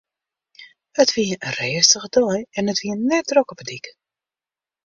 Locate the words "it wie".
1.03-1.33, 2.73-2.95